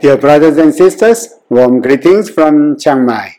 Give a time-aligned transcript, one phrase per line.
[0.00, 3.36] Dear brothers and sisters, warm greetings from Chiang Mai.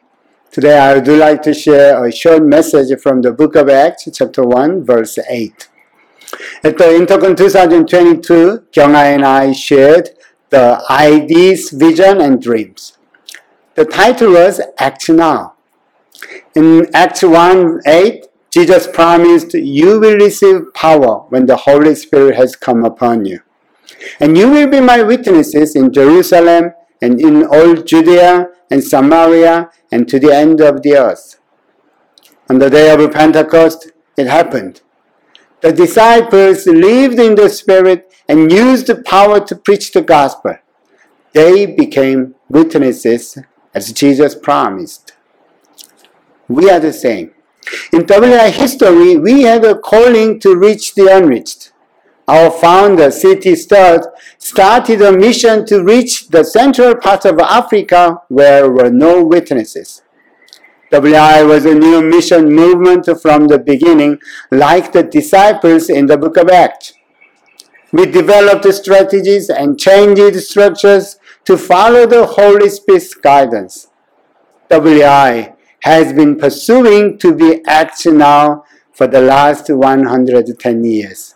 [0.51, 4.43] Today I would like to share a short message from the book of Acts, chapter
[4.43, 5.69] 1, verse 8.
[6.63, 10.09] At the Intercon 2022, Kyunga and I shared
[10.49, 12.97] the ideas, vision, and dreams.
[13.75, 15.55] The title was Act Now.
[16.53, 22.55] In Acts 1 8, Jesus promised, You will receive power when the Holy Spirit has
[22.55, 23.39] come upon you.
[24.19, 30.07] And you will be my witnesses in Jerusalem and in all Judea and Samaria and
[30.07, 31.39] to the end of the earth.
[32.49, 34.81] On the day of Pentecost, it happened.
[35.61, 40.55] The disciples lived in the Spirit and used the power to preach the gospel.
[41.33, 43.37] They became witnesses
[43.73, 45.13] as Jesus promised.
[46.47, 47.31] We are the same.
[47.93, 51.70] In WI history, we have a calling to reach the unreached.
[52.31, 53.57] Our founder, C.T.
[53.57, 54.05] Studd,
[54.37, 60.01] started a mission to reach the central part of Africa where there were no witnesses.
[60.93, 64.17] WI was a new mission movement from the beginning,
[64.49, 66.93] like the disciples in the book of Acts.
[67.91, 73.89] We developed strategies and changed structures to follow the Holy Spirit's guidance.
[74.69, 81.35] WI has been pursuing to be Acts now for the last 110 years.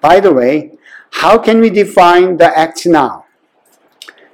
[0.00, 0.78] By the way,
[1.10, 3.24] how can we define the act now?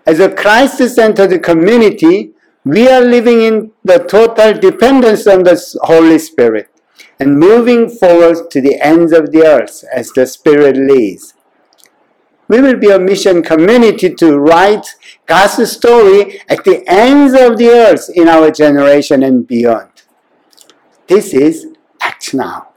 [0.06, 2.32] As a Christ centered community,
[2.64, 6.70] we are living in the total dependence on the Holy Spirit
[7.18, 11.34] and moving forward to the ends of the earth as the Spirit leads.
[12.48, 14.86] We will be a mission community to write
[15.24, 19.90] God's story at the ends of the earth in our generation and beyond.
[21.06, 21.66] This is
[22.00, 22.73] Act Now.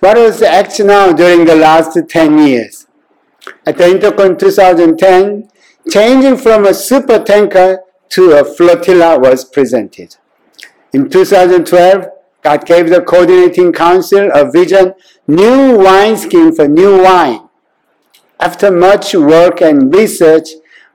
[0.00, 2.86] What was Act Now during the last 10 years?
[3.66, 5.48] At the Intercon 2010,
[5.90, 10.16] changing from a super tanker to a flotilla was presented.
[10.92, 12.06] In 2012,
[12.42, 14.94] God gave the coordinating council a vision,
[15.26, 17.48] new wineskin for new wine.
[18.38, 20.48] After much work and research,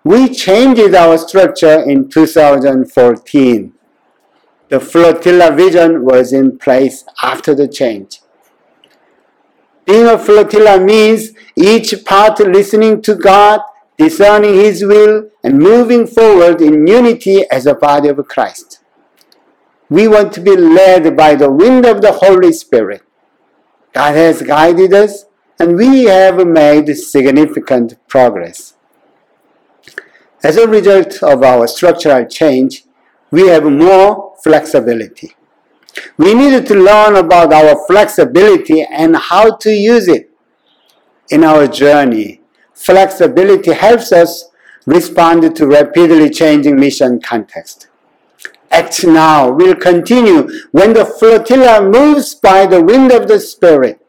[0.03, 3.73] we changed our structure in 2014.
[4.69, 8.19] The flotilla vision was in place after the change.
[9.87, 13.61] Being a flotilla means each part listening to God
[13.97, 18.79] discerning His will, and moving forward in unity as a body of Christ.
[19.89, 23.01] We want to be led by the wind of the Holy Spirit.
[23.93, 25.25] God has guided us,
[25.59, 28.75] and we have made significant progress.
[30.43, 32.83] As a result of our structural change,
[33.31, 35.36] we have more flexibility.
[36.17, 40.29] We needed to learn about our flexibility and how to use it
[41.29, 42.41] in our journey
[42.77, 44.49] flexibility helps us
[44.85, 47.89] respond to rapidly changing mission context.
[48.71, 53.99] Act now will continue when the flotilla moves by the wind of the Spirit.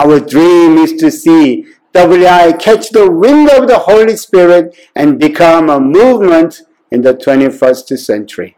[0.00, 5.68] Our dream is to see WI catch the wind of the Holy Spirit and become
[5.68, 8.56] a movement in the 21st century.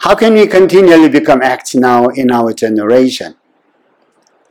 [0.00, 3.34] How can we continually become Act now in our generation?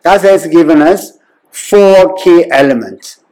[0.03, 1.17] God has given us
[1.49, 3.23] four key elements.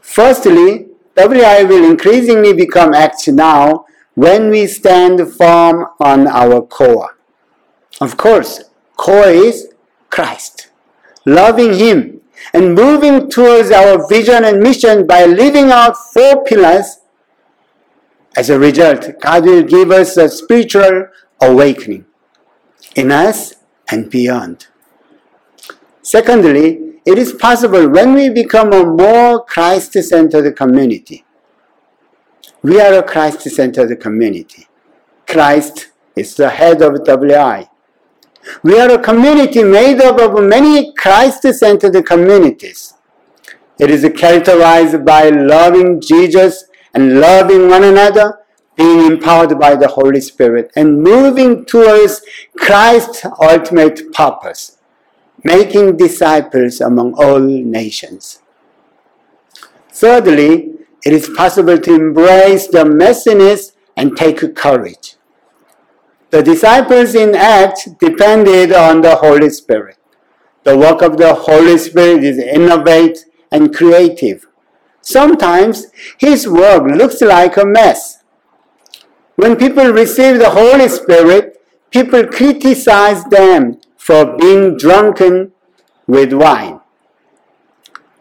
[0.00, 7.18] Firstly, WI will increasingly become Act now when we stand firm on our core.
[8.00, 8.64] Of course,
[8.96, 9.68] core is
[10.10, 10.70] Christ,
[11.24, 12.20] loving Him,
[12.52, 16.98] and moving towards our vision and mission by living out four pillars.
[18.36, 21.06] As a result, God will give us a spiritual
[21.50, 22.06] awakening
[22.94, 23.54] in us
[23.90, 24.66] and beyond.
[26.02, 31.24] Secondly, it is possible when we become a more Christ centered community.
[32.62, 34.66] We are a Christ centered community.
[35.26, 37.68] Christ is the head of WI.
[38.62, 42.94] We are a community made up of many Christ centered communities.
[43.78, 46.64] It is characterized by loving Jesus
[46.94, 48.38] and loving one another,
[48.76, 52.22] being empowered by the Holy Spirit, and moving towards
[52.56, 54.78] Christ's ultimate purpose
[55.44, 58.40] making disciples among all nations.
[59.90, 60.72] Thirdly,
[61.04, 65.16] it is possible to embrace the messiness and take courage.
[66.30, 69.98] The disciples in Acts depended on the Holy Spirit.
[70.64, 74.46] The work of the Holy Spirit is innovative and creative.
[75.02, 75.88] Sometimes
[76.18, 78.23] his work looks like a mess.
[79.36, 81.60] When people receive the Holy Spirit,
[81.90, 85.52] people criticize them for being drunken
[86.06, 86.80] with wine.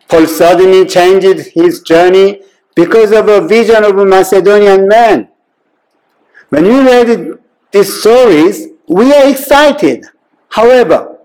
[0.07, 2.41] Paul suddenly changed his journey
[2.75, 5.29] because of a vision of a Macedonian man.
[6.49, 7.39] When we read
[7.71, 10.05] these stories, we are excited.
[10.49, 11.17] However,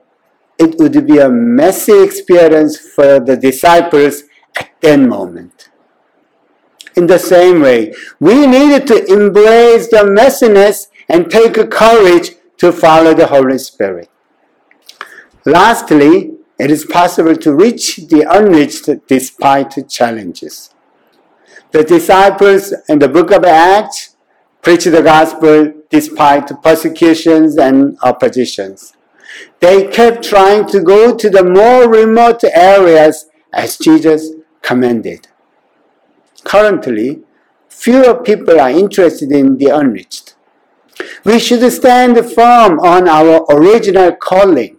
[0.58, 4.22] it would be a messy experience for the disciples
[4.58, 5.57] at that moment.
[6.98, 13.14] In the same way, we needed to embrace the messiness and take courage to follow
[13.14, 14.10] the Holy Spirit.
[15.44, 20.74] Lastly, it is possible to reach the unreached despite challenges.
[21.70, 24.16] The disciples in the book of Acts
[24.60, 28.92] preached the gospel despite persecutions and oppositions.
[29.60, 35.28] They kept trying to go to the more remote areas as Jesus commanded.
[36.48, 37.20] Currently,
[37.68, 40.34] fewer people are interested in the unreached.
[41.22, 44.78] We should stand firm on our original calling.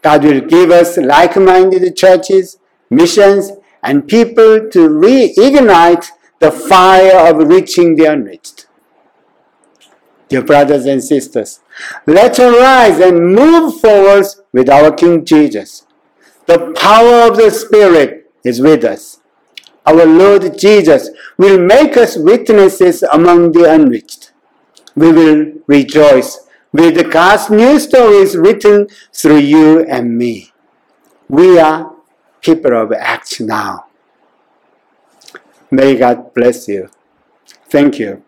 [0.00, 2.56] God will give us like minded churches,
[2.88, 3.52] missions,
[3.82, 6.06] and people to reignite
[6.38, 8.68] the fire of reaching the unreached.
[10.30, 11.60] Dear brothers and sisters,
[12.06, 15.86] let's arise and move forward with our King Jesus.
[16.46, 19.20] The power of the Spirit is with us.
[19.88, 21.08] Our Lord Jesus
[21.38, 24.32] will make us witnesses among the unreached.
[24.94, 30.52] We will rejoice with God's new stories written through you and me.
[31.28, 31.96] We are
[32.42, 33.86] people of action now.
[35.70, 36.90] May God bless you.
[37.70, 38.22] Thank you.